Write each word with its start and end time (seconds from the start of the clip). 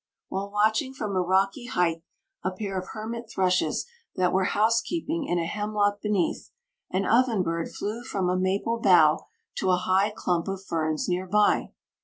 While 0.29 0.49
watching 0.49 0.95
from 0.95 1.15
a 1.15 1.21
rocky 1.21 1.67
height 1.67 2.01
a 2.43 2.49
pair 2.49 2.75
of 2.79 2.87
hermit 2.93 3.29
thrushes 3.29 3.85
that 4.15 4.33
were 4.33 4.45
housekeeping 4.45 5.25
in 5.27 5.37
a 5.37 5.45
hemlock 5.45 6.01
beneath, 6.01 6.49
an 6.89 7.03
ovenbird 7.05 7.71
flew 7.71 8.03
from 8.03 8.27
a 8.27 8.35
maple 8.35 8.79
bough 8.79 9.19
to 9.59 9.69
a 9.69 9.77
high 9.77 10.09
clump 10.09 10.47
of 10.47 10.65
ferns 10.65 11.07
near 11.07 11.27
by. 11.27 11.73